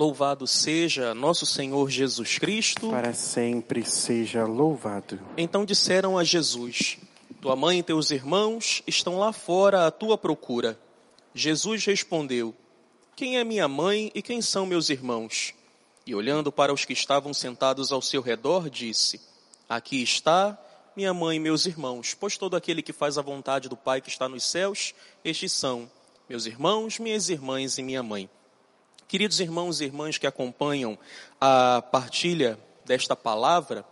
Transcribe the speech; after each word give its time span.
Louvado 0.00 0.46
seja 0.46 1.14
nosso 1.14 1.44
Senhor 1.44 1.90
Jesus 1.90 2.38
Cristo. 2.38 2.88
Para 2.88 3.12
sempre 3.12 3.84
seja 3.84 4.46
louvado. 4.46 5.20
Então 5.36 5.62
disseram 5.62 6.16
a 6.16 6.24
Jesus: 6.24 6.96
Tua 7.38 7.54
mãe 7.54 7.80
e 7.80 7.82
teus 7.82 8.10
irmãos 8.10 8.82
estão 8.86 9.18
lá 9.18 9.30
fora 9.30 9.86
à 9.86 9.90
tua 9.90 10.16
procura. 10.16 10.80
Jesus 11.34 11.84
respondeu: 11.84 12.54
Quem 13.14 13.36
é 13.36 13.44
minha 13.44 13.68
mãe 13.68 14.10
e 14.14 14.22
quem 14.22 14.40
são 14.40 14.64
meus 14.64 14.88
irmãos? 14.88 15.52
E 16.06 16.14
olhando 16.14 16.50
para 16.50 16.72
os 16.72 16.86
que 16.86 16.94
estavam 16.94 17.34
sentados 17.34 17.92
ao 17.92 18.00
seu 18.00 18.22
redor, 18.22 18.70
disse: 18.70 19.20
Aqui 19.68 20.02
está 20.02 20.58
minha 20.96 21.12
mãe 21.12 21.36
e 21.36 21.40
meus 21.40 21.66
irmãos, 21.66 22.16
pois 22.18 22.38
todo 22.38 22.56
aquele 22.56 22.80
que 22.80 22.94
faz 22.94 23.18
a 23.18 23.22
vontade 23.22 23.68
do 23.68 23.76
Pai 23.76 24.00
que 24.00 24.08
está 24.08 24.30
nos 24.30 24.44
céus, 24.44 24.94
estes 25.22 25.52
são 25.52 25.90
meus 26.26 26.46
irmãos, 26.46 26.98
minhas 26.98 27.28
irmãs 27.28 27.76
e 27.76 27.82
minha 27.82 28.02
mãe. 28.02 28.30
Queridos 29.10 29.40
irmãos 29.40 29.80
e 29.80 29.86
irmãs 29.86 30.18
que 30.18 30.26
acompanham 30.28 30.96
a 31.40 31.82
partilha 31.82 32.56
desta 32.84 33.16
palavra, 33.16 33.84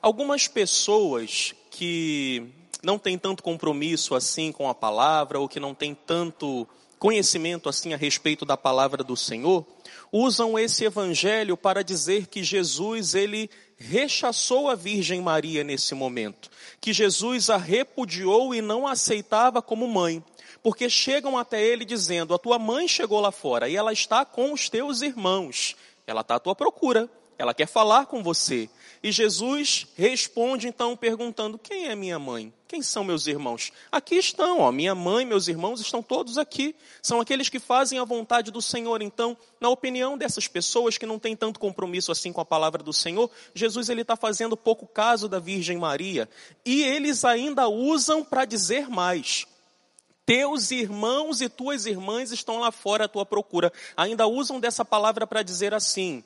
algumas 0.00 0.46
pessoas 0.46 1.56
que 1.72 2.46
não 2.80 2.96
têm 2.96 3.18
tanto 3.18 3.42
compromisso 3.42 4.14
assim 4.14 4.52
com 4.52 4.68
a 4.68 4.74
palavra 4.74 5.40
ou 5.40 5.48
que 5.48 5.58
não 5.58 5.74
têm 5.74 5.92
tanto 5.92 6.68
conhecimento 7.00 7.68
assim 7.68 7.94
a 7.94 7.96
respeito 7.96 8.44
da 8.44 8.56
palavra 8.56 9.02
do 9.02 9.16
Senhor, 9.16 9.66
usam 10.12 10.56
esse 10.56 10.84
evangelho 10.84 11.56
para 11.56 11.82
dizer 11.82 12.28
que 12.28 12.44
Jesus 12.44 13.16
ele 13.16 13.50
rechaçou 13.80 14.68
a 14.68 14.76
Virgem 14.76 15.20
Maria 15.20 15.64
nesse 15.64 15.94
momento, 15.94 16.50
que 16.80 16.92
Jesus 16.92 17.50
a 17.50 17.56
repudiou 17.56 18.54
e 18.54 18.60
não 18.60 18.86
a 18.86 18.92
aceitava 18.92 19.60
como 19.60 19.88
mãe 19.88 20.22
porque 20.62 20.88
chegam 20.88 21.38
até 21.38 21.62
ele 21.62 21.84
dizendo: 21.84 22.34
A 22.34 22.38
tua 22.38 22.58
mãe 22.58 22.86
chegou 22.86 23.20
lá 23.20 23.32
fora 23.32 23.68
e 23.68 23.76
ela 23.76 23.92
está 23.92 24.24
com 24.24 24.52
os 24.52 24.68
teus 24.68 25.02
irmãos, 25.02 25.76
ela 26.06 26.20
está 26.20 26.36
à 26.36 26.40
tua 26.40 26.54
procura, 26.54 27.08
ela 27.38 27.54
quer 27.54 27.66
falar 27.66 28.06
com 28.06 28.22
você. 28.22 28.68
E 29.02 29.10
Jesus 29.10 29.86
responde 29.96 30.68
então 30.68 30.96
perguntando: 30.96 31.58
Quem 31.58 31.88
é 31.88 31.94
minha 31.94 32.18
mãe? 32.18 32.52
Quem 32.68 32.82
são 32.82 33.02
meus 33.02 33.26
irmãos? 33.26 33.72
Aqui 33.90 34.14
estão, 34.16 34.60
ó, 34.60 34.70
minha 34.70 34.94
mãe, 34.94 35.24
meus 35.24 35.48
irmãos 35.48 35.80
estão 35.80 36.02
todos 36.02 36.38
aqui. 36.38 36.76
São 37.02 37.20
aqueles 37.20 37.48
que 37.48 37.58
fazem 37.58 37.98
a 37.98 38.04
vontade 38.04 38.50
do 38.50 38.62
Senhor. 38.62 39.02
Então, 39.02 39.36
na 39.60 39.68
opinião 39.68 40.16
dessas 40.16 40.46
pessoas 40.46 40.96
que 40.96 41.06
não 41.06 41.18
têm 41.18 41.34
tanto 41.34 41.58
compromisso 41.58 42.12
assim 42.12 42.32
com 42.32 42.40
a 42.40 42.44
palavra 42.44 42.82
do 42.82 42.92
Senhor, 42.92 43.28
Jesus 43.54 43.88
ele 43.88 44.02
está 44.02 44.14
fazendo 44.14 44.56
pouco 44.56 44.86
caso 44.86 45.28
da 45.28 45.40
Virgem 45.40 45.78
Maria. 45.78 46.28
E 46.64 46.82
eles 46.82 47.24
ainda 47.24 47.68
usam 47.68 48.22
para 48.22 48.44
dizer 48.44 48.88
mais. 48.88 49.46
Teus 50.24 50.70
irmãos 50.70 51.40
e 51.40 51.48
tuas 51.48 51.86
irmãs 51.86 52.30
estão 52.30 52.60
lá 52.60 52.70
fora 52.70 53.06
à 53.06 53.08
tua 53.08 53.26
procura. 53.26 53.72
Ainda 53.96 54.28
usam 54.28 54.60
dessa 54.60 54.84
palavra 54.84 55.26
para 55.26 55.42
dizer 55.42 55.74
assim: 55.74 56.22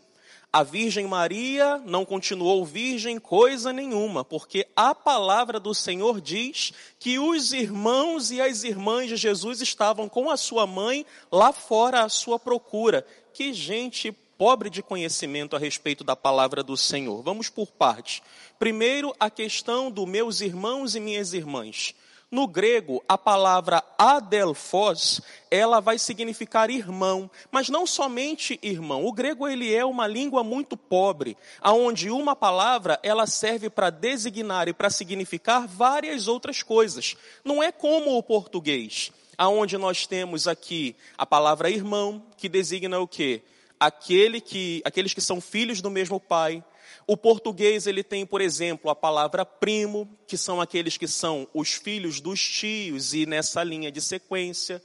a 0.55 0.63
Virgem 0.63 1.09
Maria 1.09 1.83
não 1.85 2.05
continuou 2.05 2.65
virgem 2.65 3.19
coisa 3.19 3.73
nenhuma, 3.73 4.25
porque 4.25 4.65
a 4.77 4.95
palavra 4.95 5.59
do 5.59 5.75
Senhor 5.75 6.21
diz 6.21 6.73
que 6.97 7.19
os 7.19 7.53
irmãos 7.53 8.31
e 8.31 8.41
as 8.41 8.63
irmãs 8.63 9.09
de 9.09 9.17
Jesus 9.17 9.61
estavam 9.61 10.09
com 10.09 10.31
a 10.31 10.37
sua 10.37 10.65
mãe 10.65 11.05
lá 11.33 11.53
fora 11.53 12.05
à 12.05 12.09
sua 12.09 12.39
procura. 12.39 13.05
Que 13.33 13.53
gente 13.53 14.13
pobre 14.39 14.71
de 14.71 14.81
conhecimento 14.81 15.57
a 15.57 15.59
respeito 15.59 16.05
da 16.05 16.15
palavra 16.15 16.63
do 16.63 16.77
Senhor. 16.77 17.21
Vamos 17.21 17.49
por 17.49 17.73
partes. 17.73 18.23
Primeiro, 18.57 19.13
a 19.19 19.29
questão 19.29 19.91
dos 19.91 20.07
meus 20.07 20.41
irmãos 20.41 20.95
e 20.95 21.01
minhas 21.01 21.33
irmãs. 21.33 21.97
No 22.31 22.49
grego, 22.49 23.03
a 23.09 23.17
palavra 23.17 23.83
adelphos, 23.97 25.21
ela 25.51 25.79
vai 25.81 25.99
significar 25.99 26.69
irmão, 26.69 27.31
mas 27.51 27.69
não 27.69 27.87
somente 27.87 28.59
irmão. 28.63 29.05
O 29.05 29.13
grego 29.13 29.47
ele 29.47 29.73
é 29.73 29.85
uma 29.85 30.07
língua 30.07 30.43
muito 30.43 30.77
pobre, 30.77 31.37
aonde 31.61 32.11
uma 32.11 32.35
palavra 32.35 32.99
ela 33.03 33.27
serve 33.27 33.71
para 33.71 33.91
designar 33.91 34.67
e 34.67 34.73
para 34.73 34.91
significar 34.91 35.67
várias 35.67 36.27
outras 36.27 36.63
coisas. 36.63 37.17
Não 37.45 37.63
é 37.63 37.71
como 37.71 38.17
o 38.17 38.23
português, 38.23 39.13
aonde 39.39 39.79
nós 39.79 40.07
temos 40.07 40.49
aqui 40.49 40.97
a 41.17 41.25
palavra 41.25 41.71
irmão, 41.71 42.23
que 42.37 42.49
designa 42.49 42.99
o 42.99 43.07
quê? 43.07 43.43
Aquele 43.79 44.41
que, 44.41 44.83
aqueles 44.85 45.13
que 45.13 45.21
são 45.21 45.41
filhos 45.41 45.81
do 45.81 45.91
mesmo 45.91 46.21
pai, 46.21 46.65
o 47.07 47.17
português 47.17 47.87
ele 47.87 48.03
tem, 48.03 48.25
por 48.25 48.41
exemplo, 48.41 48.91
a 48.91 48.97
palavra 48.97 49.45
primo, 49.45 50.09
que 50.27 50.37
são 50.37 50.61
aqueles 50.61 50.97
que 50.97 51.09
são 51.09 51.47
os 51.53 51.73
filhos 51.73 52.21
dos 52.21 52.41
tios 52.41 53.13
e 53.13 53.27
nessa 53.27 53.63
linha 53.63 53.93
de 53.93 54.01
sequência. 54.01 54.83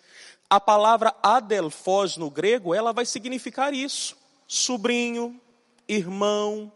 A 0.50 0.60
palavra 0.60 1.16
adelfos 1.22 2.18
no 2.18 2.30
grego, 2.30 2.74
ela 2.74 2.92
vai 2.92 3.06
significar 3.06 3.74
isso: 3.74 4.18
sobrinho, 4.48 5.40
irmão, 5.88 6.72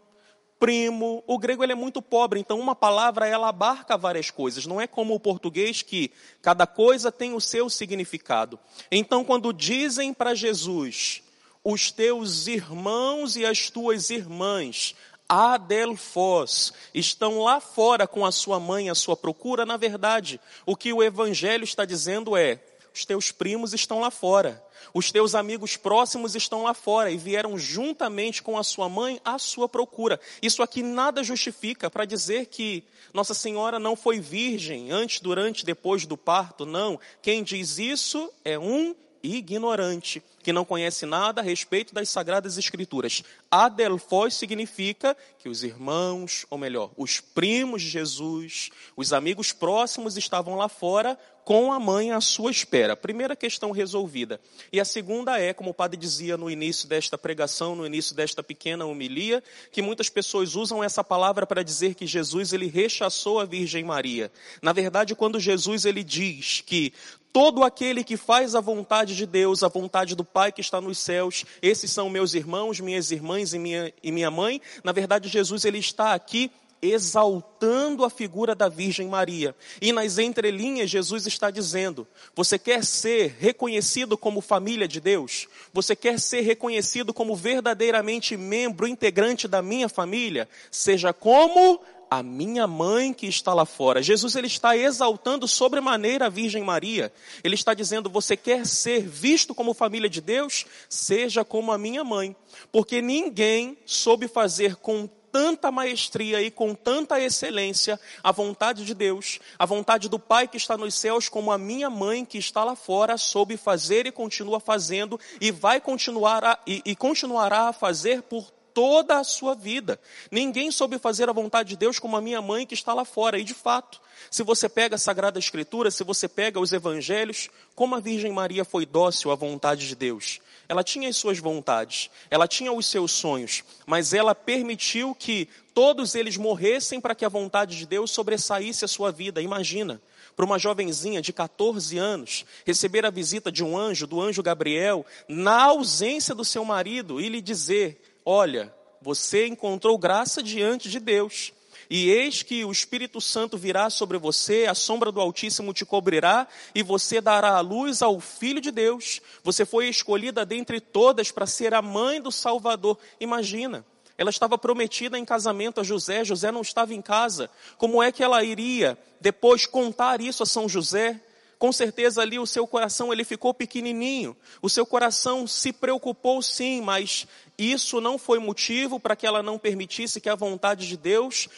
primo. 0.58 1.22
O 1.26 1.38
grego 1.38 1.62
ele 1.62 1.72
é 1.72 1.76
muito 1.76 2.00
pobre, 2.00 2.40
então 2.40 2.58
uma 2.58 2.74
palavra 2.74 3.26
ela 3.26 3.48
abarca 3.48 3.98
várias 3.98 4.30
coisas. 4.30 4.64
Não 4.64 4.80
é 4.80 4.86
como 4.86 5.14
o 5.14 5.20
português 5.20 5.82
que 5.82 6.10
cada 6.40 6.66
coisa 6.66 7.12
tem 7.12 7.34
o 7.34 7.40
seu 7.40 7.68
significado. 7.68 8.58
Então, 8.90 9.24
quando 9.24 9.52
dizem 9.52 10.14
para 10.14 10.34
Jesus, 10.34 11.23
os 11.64 11.90
teus 11.90 12.46
irmãos 12.46 13.36
e 13.36 13.46
as 13.46 13.70
tuas 13.70 14.10
irmãs 14.10 14.94
Adelfos, 15.26 16.72
estão 16.92 17.40
lá 17.40 17.58
fora 17.58 18.06
com 18.06 18.26
a 18.26 18.30
sua 18.30 18.60
mãe 18.60 18.90
à 18.90 18.94
sua 18.94 19.16
procura. 19.16 19.64
Na 19.64 19.76
verdade, 19.78 20.38
o 20.66 20.76
que 20.76 20.92
o 20.92 21.02
Evangelho 21.02 21.64
está 21.64 21.86
dizendo 21.86 22.36
é: 22.36 22.60
os 22.94 23.06
teus 23.06 23.32
primos 23.32 23.72
estão 23.72 24.00
lá 24.00 24.10
fora, 24.10 24.62
os 24.92 25.10
teus 25.10 25.34
amigos 25.34 25.76
próximos 25.76 26.34
estão 26.34 26.62
lá 26.62 26.74
fora 26.74 27.10
e 27.10 27.16
vieram 27.16 27.58
juntamente 27.58 28.42
com 28.42 28.58
a 28.58 28.62
sua 28.62 28.88
mãe 28.88 29.18
à 29.24 29.38
sua 29.38 29.68
procura. 29.68 30.20
Isso 30.42 30.62
aqui 30.62 30.82
nada 30.82 31.24
justifica 31.24 31.90
para 31.90 32.04
dizer 32.04 32.46
que 32.46 32.84
Nossa 33.12 33.32
Senhora 33.32 33.78
não 33.78 33.96
foi 33.96 34.20
virgem 34.20 34.92
antes, 34.92 35.20
durante, 35.20 35.64
depois 35.64 36.04
do 36.04 36.18
parto. 36.18 36.66
Não. 36.66 37.00
Quem 37.22 37.42
diz 37.42 37.78
isso 37.78 38.30
é 38.44 38.58
um 38.58 38.94
ignorante, 39.22 40.22
que 40.44 40.52
não 40.52 40.64
conhece 40.64 41.06
nada 41.06 41.40
a 41.40 41.44
respeito 41.44 41.94
das 41.94 42.10
Sagradas 42.10 42.58
Escrituras. 42.58 43.24
Adelfós 43.50 44.34
significa 44.34 45.16
que 45.38 45.48
os 45.48 45.64
irmãos, 45.64 46.44
ou 46.50 46.58
melhor, 46.58 46.92
os 46.96 47.18
primos 47.18 47.82
de 47.82 47.88
Jesus, 47.88 48.70
os 48.94 49.12
amigos 49.12 49.52
próximos 49.52 50.16
estavam 50.18 50.54
lá 50.54 50.68
fora 50.68 51.18
com 51.44 51.72
a 51.72 51.80
mãe 51.80 52.10
à 52.10 52.20
sua 52.20 52.50
espera. 52.50 52.96
Primeira 52.96 53.36
questão 53.36 53.70
resolvida. 53.70 54.40
E 54.72 54.80
a 54.80 54.84
segunda 54.84 55.38
é, 55.38 55.52
como 55.52 55.70
o 55.70 55.74
padre 55.74 55.98
dizia 55.98 56.36
no 56.36 56.50
início 56.50 56.88
desta 56.88 57.18
pregação, 57.18 57.74
no 57.74 57.86
início 57.86 58.14
desta 58.14 58.42
pequena 58.42 58.86
homilia, 58.86 59.42
que 59.70 59.82
muitas 59.82 60.08
pessoas 60.08 60.56
usam 60.56 60.84
essa 60.84 61.02
palavra 61.02 61.46
para 61.46 61.62
dizer 61.62 61.94
que 61.94 62.06
Jesus 62.06 62.52
ele 62.52 62.66
rechaçou 62.66 63.40
a 63.40 63.44
Virgem 63.44 63.84
Maria. 63.84 64.30
Na 64.60 64.72
verdade, 64.72 65.14
quando 65.14 65.40
Jesus 65.40 65.84
ele 65.84 66.02
diz 66.02 66.62
que 66.62 66.92
todo 67.34 67.64
aquele 67.64 68.04
que 68.04 68.16
faz 68.16 68.54
a 68.54 68.60
vontade 68.60 69.16
de 69.16 69.26
Deus, 69.26 69.64
a 69.64 69.68
vontade 69.68 70.14
do 70.14 70.24
Pai 70.34 70.50
que 70.50 70.60
está 70.60 70.80
nos 70.80 70.98
céus, 70.98 71.44
esses 71.62 71.92
são 71.92 72.10
meus 72.10 72.34
irmãos, 72.34 72.80
minhas 72.80 73.12
irmãs 73.12 73.54
e 73.54 73.58
minha, 73.58 73.94
e 74.02 74.10
minha 74.10 74.32
mãe. 74.32 74.60
Na 74.82 74.90
verdade, 74.90 75.28
Jesus 75.28 75.64
ele 75.64 75.78
está 75.78 76.12
aqui 76.12 76.50
exaltando 76.82 78.04
a 78.04 78.10
figura 78.10 78.52
da 78.52 78.68
Virgem 78.68 79.08
Maria. 79.08 79.54
E 79.80 79.92
nas 79.92 80.18
entrelinhas, 80.18 80.90
Jesus 80.90 81.24
está 81.26 81.52
dizendo: 81.52 82.04
Você 82.34 82.58
quer 82.58 82.84
ser 82.84 83.36
reconhecido 83.38 84.18
como 84.18 84.40
família 84.40 84.88
de 84.88 85.00
Deus? 85.00 85.46
Você 85.72 85.94
quer 85.94 86.18
ser 86.18 86.40
reconhecido 86.40 87.14
como 87.14 87.36
verdadeiramente 87.36 88.36
membro 88.36 88.88
integrante 88.88 89.46
da 89.46 89.62
minha 89.62 89.88
família? 89.88 90.48
Seja 90.68 91.12
como 91.12 91.80
a 92.18 92.22
minha 92.22 92.66
mãe 92.66 93.12
que 93.12 93.26
está 93.26 93.52
lá 93.54 93.64
fora. 93.64 94.02
Jesus 94.02 94.36
ele 94.36 94.46
está 94.46 94.76
exaltando 94.76 95.48
sobremaneira 95.48 96.26
a 96.26 96.28
Virgem 96.30 96.62
Maria. 96.62 97.12
Ele 97.42 97.54
está 97.54 97.74
dizendo: 97.74 98.10
você 98.10 98.36
quer 98.36 98.66
ser 98.66 99.06
visto 99.06 99.54
como 99.54 99.74
família 99.74 100.08
de 100.08 100.20
Deus? 100.20 100.66
Seja 100.88 101.44
como 101.44 101.72
a 101.72 101.78
minha 101.78 102.04
mãe. 102.04 102.34
Porque 102.70 103.02
ninguém 103.02 103.76
soube 103.84 104.28
fazer 104.28 104.76
com 104.76 105.08
tanta 105.34 105.72
maestria 105.72 106.40
e 106.40 106.48
com 106.48 106.76
tanta 106.76 107.20
excelência 107.20 107.98
a 108.22 108.30
vontade 108.30 108.84
de 108.84 108.94
Deus, 108.94 109.40
a 109.58 109.66
vontade 109.66 110.08
do 110.08 110.16
Pai 110.16 110.46
que 110.46 110.56
está 110.56 110.76
nos 110.76 110.94
céus, 110.94 111.28
como 111.28 111.50
a 111.50 111.58
minha 111.58 111.90
mãe 111.90 112.24
que 112.24 112.38
está 112.38 112.62
lá 112.62 112.76
fora, 112.76 113.18
soube 113.18 113.56
fazer 113.56 114.06
e 114.06 114.12
continua 114.12 114.60
fazendo 114.60 115.18
e 115.40 115.50
vai 115.50 115.80
continuar 115.80 116.44
a, 116.44 116.58
e, 116.64 116.80
e 116.84 116.94
continuará 116.94 117.68
a 117.70 117.72
fazer 117.72 118.22
por 118.22 118.52
toda 118.74 119.18
a 119.18 119.24
sua 119.24 119.54
vida. 119.54 119.98
Ninguém 120.30 120.70
soube 120.70 120.98
fazer 120.98 121.28
a 121.28 121.32
vontade 121.32 121.70
de 121.70 121.76
Deus 121.76 121.98
como 121.98 122.16
a 122.16 122.20
minha 122.20 122.42
mãe 122.42 122.66
que 122.66 122.74
está 122.74 122.92
lá 122.92 123.04
fora. 123.04 123.38
E 123.38 123.44
de 123.44 123.54
fato, 123.54 124.00
se 124.30 124.42
você 124.42 124.68
pega 124.68 124.96
a 124.96 124.98
Sagrada 124.98 125.38
Escritura, 125.38 125.90
se 125.90 126.02
você 126.02 126.28
pega 126.28 126.60
os 126.60 126.72
Evangelhos, 126.72 127.48
como 127.74 127.94
a 127.94 128.00
Virgem 128.00 128.32
Maria 128.32 128.64
foi 128.64 128.84
dócil 128.84 129.30
à 129.30 129.36
vontade 129.36 129.86
de 129.86 129.94
Deus. 129.94 130.40
Ela 130.68 130.82
tinha 130.82 131.08
as 131.08 131.16
suas 131.16 131.38
vontades, 131.38 132.10
ela 132.30 132.48
tinha 132.48 132.72
os 132.72 132.86
seus 132.86 133.12
sonhos, 133.12 133.62
mas 133.86 134.12
ela 134.12 134.34
permitiu 134.34 135.14
que 135.14 135.48
todos 135.74 136.14
eles 136.14 136.36
morressem 136.36 137.00
para 137.00 137.14
que 137.14 137.24
a 137.24 137.28
vontade 137.28 137.76
de 137.76 137.86
Deus 137.86 138.10
sobressaísse 138.10 138.84
a 138.84 138.88
sua 138.88 139.12
vida. 139.12 139.42
Imagina, 139.42 140.00
para 140.34 140.44
uma 140.44 140.58
jovenzinha 140.58 141.20
de 141.20 141.32
14 141.32 141.98
anos 141.98 142.44
receber 142.64 143.04
a 143.04 143.10
visita 143.10 143.52
de 143.52 143.62
um 143.62 143.76
anjo, 143.76 144.06
do 144.06 144.20
anjo 144.20 144.42
Gabriel, 144.42 145.04
na 145.28 145.64
ausência 145.64 146.34
do 146.34 146.44
seu 146.44 146.64
marido 146.64 147.20
e 147.20 147.28
lhe 147.28 147.40
dizer: 147.40 148.00
Olha, 148.24 148.74
você 149.02 149.46
encontrou 149.46 149.98
graça 149.98 150.42
diante 150.42 150.88
de 150.88 150.98
Deus. 150.98 151.52
E 151.90 152.10
eis 152.10 152.42
que 152.42 152.64
o 152.64 152.72
Espírito 152.72 153.20
Santo 153.20 153.58
virá 153.58 153.90
sobre 153.90 154.16
você, 154.16 154.64
a 154.64 154.74
sombra 154.74 155.12
do 155.12 155.20
Altíssimo 155.20 155.74
te 155.74 155.84
cobrirá, 155.84 156.48
e 156.74 156.82
você 156.82 157.20
dará 157.20 157.50
a 157.56 157.60
luz 157.60 158.00
ao 158.00 158.18
Filho 158.20 158.60
de 158.60 158.70
Deus. 158.70 159.20
Você 159.42 159.66
foi 159.66 159.88
escolhida 159.88 160.46
dentre 160.46 160.80
todas 160.80 161.30
para 161.30 161.46
ser 161.46 161.74
a 161.74 161.82
mãe 161.82 162.20
do 162.22 162.32
Salvador. 162.32 162.98
Imagina, 163.20 163.84
ela 164.16 164.30
estava 164.30 164.56
prometida 164.56 165.18
em 165.18 165.24
casamento 165.24 165.80
a 165.80 165.84
José, 165.84 166.24
José 166.24 166.50
não 166.50 166.62
estava 166.62 166.94
em 166.94 167.02
casa. 167.02 167.50
Como 167.76 168.02
é 168.02 168.10
que 168.10 168.22
ela 168.22 168.42
iria 168.42 168.96
depois 169.20 169.66
contar 169.66 170.20
isso 170.22 170.42
a 170.42 170.46
São 170.46 170.66
José? 170.66 171.20
Com 171.64 171.72
certeza 171.72 172.20
ali 172.20 172.38
o 172.38 172.44
seu 172.44 172.66
coração 172.66 173.10
ele 173.10 173.24
ficou 173.24 173.54
pequenininho. 173.54 174.36
O 174.60 174.68
seu 174.68 174.84
coração 174.84 175.46
se 175.46 175.72
preocupou 175.72 176.42
sim, 176.42 176.82
mas 176.82 177.26
isso 177.56 178.02
não 178.02 178.18
foi 178.18 178.38
motivo 178.38 179.00
para 179.00 179.16
que 179.16 179.26
ela 179.26 179.42
não 179.42 179.58
permitisse 179.58 180.20
que 180.20 180.28
a 180.28 180.34
vontade 180.34 180.86
de 180.86 180.94
Deus 180.94 181.48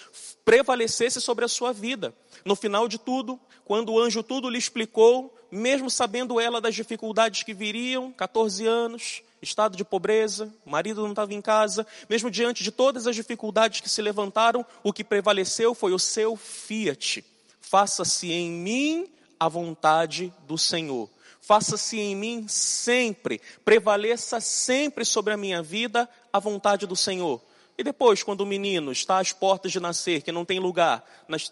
prevalecesse 0.45 1.21
sobre 1.21 1.45
a 1.45 1.49
sua 1.49 1.73
vida. 1.73 2.15
No 2.45 2.55
final 2.55 2.87
de 2.87 2.99
tudo, 2.99 3.37
quando 3.65 3.93
o 3.93 3.99
anjo 3.99 4.23
tudo 4.23 4.49
lhe 4.49 4.59
explicou, 4.59 5.37
mesmo 5.51 5.91
sabendo 5.91 6.39
ela 6.39 6.61
das 6.61 6.77
dificuldades 6.77 7.43
que 7.43 7.53
viriam, 7.53 8.13
14 8.13 8.65
anos, 8.65 9.25
estado 9.43 9.77
de 9.77 9.85
pobreza, 9.85 10.55
marido 10.65 11.03
não 11.03 11.11
estava 11.11 11.35
em 11.35 11.43
casa, 11.43 11.85
mesmo 12.09 12.31
diante 12.31 12.63
de 12.63 12.71
todas 12.71 13.09
as 13.09 13.17
dificuldades 13.17 13.81
que 13.81 13.91
se 13.91 14.01
levantaram, 14.01 14.65
o 14.85 14.93
que 14.93 15.03
prevaleceu 15.03 15.75
foi 15.75 15.93
o 15.93 15.99
seu 15.99 16.37
fiat. 16.37 17.25
Faça-se 17.61 18.31
em 18.31 18.49
mim 18.53 19.16
a 19.39 19.49
vontade 19.49 20.33
do 20.47 20.57
Senhor. 20.57 21.09
Faça-se 21.41 21.99
em 21.99 22.17
mim 22.17 22.49
sempre, 22.49 23.41
prevaleça 23.65 24.41
sempre 24.41 25.05
sobre 25.05 25.33
a 25.33 25.37
minha 25.37 25.63
vida 25.63 26.09
a 26.33 26.41
vontade 26.41 26.87
do 26.87 26.97
Senhor. 26.97 27.41
E 27.79 27.85
depois, 27.85 28.23
quando 28.23 28.41
o 28.41 28.47
menino 28.47 28.91
está 28.91 29.19
às 29.19 29.33
portas 29.33 29.71
de 29.71 29.79
nascer, 29.79 30.23
que 30.23 30.33
não 30.33 30.45
tem 30.45 30.59
lugar 30.59 31.05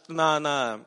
na, 0.09 0.41
na, 0.41 0.81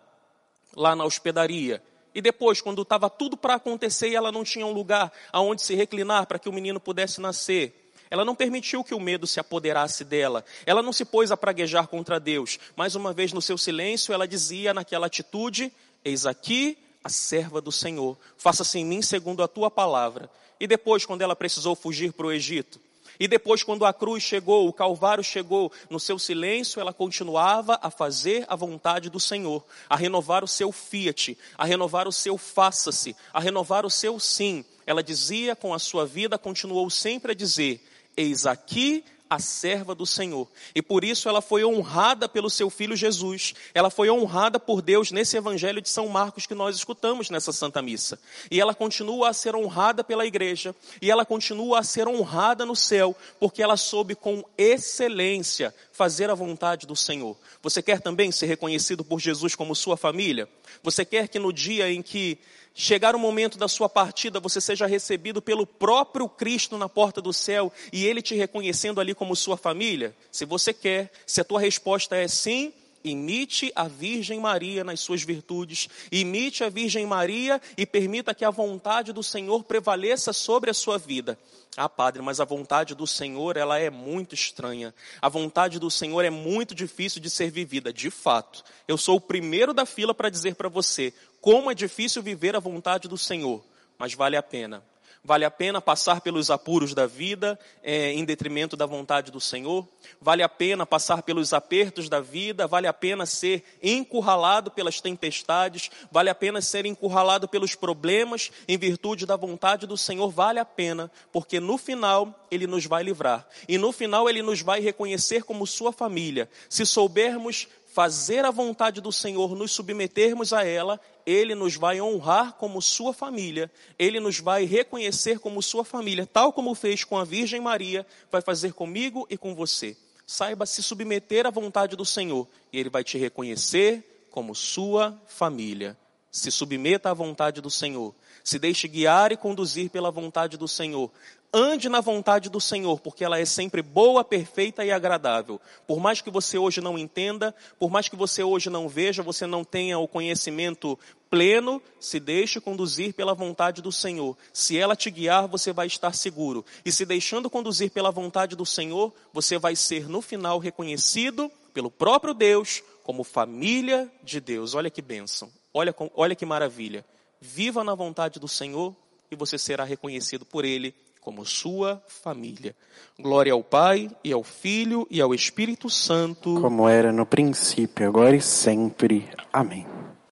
lá 0.75 0.95
na 0.95 1.05
hospedaria, 1.05 1.81
e 2.13 2.21
depois, 2.21 2.59
quando 2.59 2.81
estava 2.81 3.09
tudo 3.09 3.38
para 3.38 3.53
acontecer 3.53 4.09
e 4.09 4.15
ela 4.15 4.31
não 4.31 4.43
tinha 4.43 4.65
um 4.65 4.73
lugar 4.73 5.11
aonde 5.31 5.61
se 5.61 5.75
reclinar 5.75 6.25
para 6.25 6.39
que 6.39 6.50
o 6.50 6.53
menino 6.53 6.79
pudesse 6.79 7.21
nascer, 7.21 7.91
ela 8.09 8.25
não 8.25 8.35
permitiu 8.35 8.83
que 8.83 8.95
o 8.95 9.00
medo 9.00 9.27
se 9.27 9.39
apoderasse 9.39 10.03
dela. 10.03 10.43
Ela 10.65 10.81
não 10.81 10.91
se 10.91 11.05
pôs 11.05 11.31
a 11.31 11.38
praguejar 11.38 11.88
contra 11.88 12.19
Deus. 12.19 12.57
Mais 12.75 12.95
uma 12.95 13.13
vez, 13.13 13.31
no 13.31 13.41
seu 13.41 13.57
silêncio, 13.57 14.13
ela 14.13 14.27
dizia 14.27 14.73
naquela 14.73 15.07
atitude: 15.07 15.71
Eis 16.03 16.25
aqui 16.25 16.77
a 17.03 17.09
serva 17.09 17.61
do 17.61 17.71
Senhor, 17.71 18.17
faça-se 18.38 18.79
em 18.79 18.85
mim 18.85 19.01
segundo 19.01 19.44
a 19.44 19.47
tua 19.47 19.69
palavra. 19.69 20.29
E 20.59 20.67
depois, 20.67 21.05
quando 21.05 21.21
ela 21.21 21.35
precisou 21.35 21.75
fugir 21.75 22.13
para 22.13 22.27
o 22.27 22.31
Egito, 22.31 22.79
e 23.19 23.27
depois, 23.27 23.63
quando 23.63 23.85
a 23.85 23.94
cruz 23.94 24.21
chegou, 24.21 24.67
o 24.67 24.73
Calvário 24.73 25.23
chegou, 25.23 25.71
no 25.89 25.99
seu 25.99 26.19
silêncio, 26.19 26.79
ela 26.79 26.94
continuava 26.94 27.79
a 27.81 27.89
fazer 27.89 28.45
a 28.47 28.55
vontade 28.55 29.09
do 29.09 29.19
Senhor, 29.19 29.63
a 29.89 29.95
renovar 29.95 30.44
o 30.44 30.47
seu 30.47 30.71
fiat, 30.71 31.38
a 31.57 31.65
renovar 31.65 32.07
o 32.07 32.11
seu 32.11 32.38
faça-se, 32.38 33.15
a 33.33 33.39
renovar 33.39 33.85
o 33.85 33.89
seu 33.89 34.19
sim. 34.19 34.63
Ela 34.85 35.01
dizia 35.01 35.55
com 35.55 35.73
a 35.73 35.79
sua 35.79 36.05
vida, 36.05 36.38
continuou 36.38 36.89
sempre 36.89 37.31
a 37.31 37.35
dizer: 37.35 37.83
Eis 38.15 38.45
aqui 38.45 39.03
a 39.29 39.39
serva 39.39 39.94
do 39.94 40.06
Senhor. 40.06 40.47
E 40.74 40.81
por 40.81 41.03
isso 41.03 41.27
ela 41.27 41.41
foi 41.41 41.63
honrada 41.65 42.29
pelo 42.29 42.50
seu 42.50 42.69
filho 42.69 42.95
Jesus. 42.95 43.53
Ela 43.74 43.89
foi 43.89 44.09
honrada 44.09 44.59
por 44.59 44.81
Deus 44.81 45.12
nesse 45.12 45.38
evangelho 45.38 45.81
de 45.81 45.89
São 45.89 46.07
Marcos 46.07 46.45
que 46.45 46.56
nós 46.56 46.75
escutamos 46.75 47.29
nessa 47.29 47.51
Santa 47.51 47.81
Missa. 47.81 48.19
E 48.50 48.59
ela 48.59 48.74
continua 48.74 49.29
a 49.29 49.33
ser 49.33 49.56
honrada 49.56 50.03
pela 50.03 50.25
igreja. 50.25 50.75
E 51.01 51.12
ela 51.12 51.25
continua 51.25 51.79
a 51.79 51.83
ser 51.83 52.07
honrada 52.07 52.65
no 52.65 52.75
céu, 52.75 53.15
porque 53.39 53.62
ela 53.62 53.77
soube 53.77 54.15
com 54.15 54.44
excelência 54.57 55.74
fazer 55.91 56.29
a 56.29 56.35
vontade 56.35 56.85
do 56.85 56.95
Senhor. 56.95 57.35
Você 57.62 57.81
quer 57.81 58.00
também 58.00 58.31
ser 58.31 58.45
reconhecido 58.45 59.03
por 59.03 59.19
Jesus 59.19 59.56
como 59.56 59.75
sua 59.75 59.97
família? 59.97 60.47
Você 60.83 61.03
quer 61.03 61.27
que 61.27 61.39
no 61.39 61.51
dia 61.51 61.91
em 61.91 62.01
que 62.01 62.38
chegar 62.79 63.15
o 63.15 63.19
momento 63.19 63.57
da 63.57 63.68
sua 63.68 63.89
partida, 63.89 64.39
você 64.39 64.62
seja 64.62 64.85
recebido 64.85 65.41
pelo 65.41 65.65
próprio 65.65 66.29
Cristo 66.29 66.77
na 66.77 66.88
porta 66.88 67.19
do 67.19 67.33
céu 67.33 67.74
e 67.91 68.06
ele 68.06 68.21
te 68.21 68.35
reconhecendo 68.35 69.01
ali 69.01 69.15
como 69.15 69.35
sua 69.35 69.57
família? 69.57 70.15
Se 70.31 70.45
você 70.45 70.71
quer, 70.71 71.12
se 71.25 71.41
a 71.41 71.44
tua 71.44 71.59
resposta 71.59 72.15
é 72.15 72.27
sim, 72.27 72.71
imite 73.03 73.71
a 73.75 73.88
Virgem 73.88 74.39
Maria 74.39 74.83
nas 74.83 74.99
suas 74.99 75.23
virtudes, 75.23 75.89
imite 76.11 76.63
a 76.63 76.69
Virgem 76.69 77.05
Maria 77.05 77.61
e 77.77 77.85
permita 77.85 78.33
que 78.33 78.45
a 78.45 78.49
vontade 78.49 79.11
do 79.13 79.23
Senhor 79.23 79.63
prevaleça 79.63 80.33
sobre 80.33 80.69
a 80.69 80.73
sua 80.73 80.97
vida. 80.97 81.38
Ah, 81.75 81.88
padre, 81.88 82.23
mas 82.23 82.39
a 82.39 82.45
vontade 82.45 82.95
do 82.95 83.05
Senhor, 83.05 83.55
ela 83.55 83.77
é 83.77 83.89
muito 83.89 84.33
estranha. 84.33 84.94
A 85.21 85.29
vontade 85.29 85.77
do 85.77 85.91
Senhor 85.91 86.25
é 86.25 86.29
muito 86.31 86.73
difícil 86.73 87.21
de 87.21 87.29
ser 87.29 87.51
vivida. 87.51 87.94
De 87.94 88.09
fato, 88.09 88.63
eu 88.88 88.97
sou 88.97 89.17
o 89.17 89.21
primeiro 89.21 89.75
da 89.75 89.85
fila 89.85 90.13
para 90.13 90.29
dizer 90.29 90.55
para 90.55 90.69
você 90.69 91.13
como 91.39 91.69
é 91.69 91.75
difícil 91.75 92.23
viver 92.23 92.55
a 92.55 92.59
vontade 92.59 93.07
do 93.07 93.17
Senhor, 93.17 93.63
mas 93.97 94.13
vale 94.15 94.35
a 94.35 94.41
pena. 94.41 94.83
Vale 95.27 95.44
a 95.44 95.51
pena 95.51 95.81
passar 95.81 96.21
pelos 96.21 96.50
apuros 96.50 96.94
da 96.94 97.06
vida 97.06 97.59
é, 97.83 98.13
em 98.13 98.24
detrimento 98.24 98.77
da 98.77 98.85
vontade 98.85 99.29
do 99.29 99.41
Senhor? 99.41 99.85
Vale 100.21 100.41
a 100.41 100.47
pena 100.47 100.85
passar 100.85 101.21
pelos 101.21 101.51
apertos 101.51 102.07
da 102.07 102.21
vida? 102.21 102.65
Vale 102.65 102.88
a 102.88 102.94
pena 102.94 103.25
ser 103.25 103.62
encurralado 103.83 104.71
pelas 104.71 105.01
tempestades? 105.01 105.91
Vale 106.09 106.29
a 106.29 106.33
pena 106.33 106.62
ser 106.62 106.85
encurralado 106.85 107.45
pelos 107.45 107.75
problemas 107.75 108.53
em 108.69 108.77
virtude 108.77 109.25
da 109.25 109.35
vontade 109.35 109.85
do 109.85 109.97
Senhor? 109.97 110.31
Vale 110.31 110.59
a 110.59 110.65
pena, 110.65 111.12
porque 111.29 111.59
no 111.59 111.77
final 111.77 112.47
Ele 112.50 112.65
nos 112.65 112.85
vai 112.85 113.03
livrar. 113.03 113.45
E 113.68 113.77
no 113.77 113.91
final 113.91 114.29
Ele 114.29 114.41
nos 114.41 114.62
vai 114.62 114.79
reconhecer 114.79 115.44
como 115.44 115.68
Sua 115.68 115.91
família. 115.91 116.50
Se 116.69 116.85
soubermos 116.85 117.68
fazer 117.97 118.45
a 118.45 118.51
vontade 118.51 119.01
do 119.01 119.11
Senhor, 119.11 119.55
nos 119.55 119.71
submetermos 119.71 120.53
a 120.53 120.63
ela, 120.63 121.01
Ele 121.25 121.55
nos 121.55 121.77
vai 121.77 121.99
honrar 121.99 122.53
como 122.53 122.79
sua 122.79 123.11
família, 123.11 123.71
Ele 123.97 124.19
nos 124.19 124.39
vai 124.39 124.65
reconhecer 124.65 125.39
como 125.39 125.63
sua 125.63 125.83
família, 125.83 126.27
tal 126.31 126.53
como 126.53 126.75
fez 126.75 127.03
com 127.03 127.17
a 127.17 127.23
Virgem 127.23 127.59
Maria, 127.59 128.05
vai 128.31 128.39
fazer 128.39 128.73
comigo 128.73 129.25
e 129.31 129.35
com 129.35 129.55
você. 129.55 129.97
Saiba 130.27 130.67
se 130.67 130.83
submeter 130.83 131.47
à 131.47 131.49
vontade 131.49 131.95
do 131.95 132.05
Senhor, 132.05 132.47
e 132.71 132.79
Ele 132.79 132.91
vai 132.91 133.03
te 133.03 133.17
reconhecer 133.17 134.27
como 134.29 134.53
sua 134.53 135.19
família. 135.25 135.97
Se 136.31 136.51
submeta 136.51 137.09
à 137.09 137.13
vontade 137.13 137.62
do 137.62 137.69
Senhor. 137.69 138.13
Se 138.44 138.59
deixe 138.59 138.88
guiar 138.88 139.31
e 139.31 139.38
conduzir 139.38 139.89
pela 139.89 140.12
vontade 140.12 140.57
do 140.57 140.68
Senhor. 140.68 141.12
Ande 141.53 141.88
na 141.88 142.01
vontade 142.01 142.50
do 142.50 142.59
Senhor, 142.59 143.00
porque 143.00 143.24
ela 143.24 143.39
é 143.39 143.45
sempre 143.45 143.81
boa, 143.81 144.24
perfeita 144.24 144.83
e 144.83 144.91
agradável. 144.91 145.62
Por 145.88 145.98
mais 146.00 146.19
que 146.19 146.29
você 146.29 146.57
hoje 146.57 146.81
não 146.81 146.98
entenda, 146.98 147.55
por 147.79 147.89
mais 147.89 148.10
que 148.10 148.17
você 148.17 148.43
hoje 148.43 148.69
não 148.69 148.89
veja, 148.89 149.24
você 149.24 149.48
não 149.48 149.63
tenha 149.63 149.98
o 149.98 150.10
conhecimento 150.10 151.00
pleno, 151.29 151.81
se 152.00 152.19
deixe 152.19 152.60
conduzir 152.60 153.13
pela 153.13 153.34
vontade 153.34 153.81
do 153.81 153.93
Senhor. 153.93 154.38
Se 154.51 154.77
ela 154.77 154.96
te 154.96 155.10
guiar, 155.10 155.48
você 155.48 155.72
vai 155.72 155.88
estar 155.88 156.13
seguro. 156.13 156.65
E 156.84 156.91
se 156.91 157.05
deixando 157.05 157.50
conduzir 157.50 157.91
pela 157.91 158.12
vontade 158.12 158.55
do 158.55 158.65
Senhor, 158.65 159.13
você 159.31 159.57
vai 159.57 159.75
ser 159.75 160.10
no 160.10 160.22
final 160.22 160.60
reconhecido 160.60 161.50
pelo 161.74 161.89
próprio 161.89 162.34
Deus 162.34 162.84
como 163.03 163.24
família 163.24 164.12
de 164.22 164.41
Deus. 164.41 164.74
Olha 164.74 164.89
que 164.89 165.01
bênção. 165.01 165.50
Olha, 165.77 165.93
olha 166.15 166.36
que 166.36 166.43
maravilha. 166.43 167.05
Viva 167.39 167.84
na 167.84 167.93
vontade 167.93 168.39
do 168.39 168.48
Senhor 168.48 168.96
e 169.29 169.36
você 169.36 169.60
será 169.60 169.84
reconhecido 169.84 170.43
por 170.43 170.65
Ele 170.65 170.91
como 171.22 171.46
sua 171.46 172.01
família. 172.07 172.75
Glória 173.19 173.53
ao 173.53 173.63
Pai, 173.63 174.10
e 174.24 174.31
ao 174.31 174.43
Filho, 174.43 175.05
e 175.12 175.22
ao 175.22 175.36
Espírito 175.36 175.88
Santo. 175.88 176.60
Como 176.60 176.89
era 176.89 177.12
no 177.12 177.27
princípio, 177.27 178.07
agora 178.07 178.36
e 178.36 178.41
sempre. 178.41 179.29
Amém. 179.53 179.86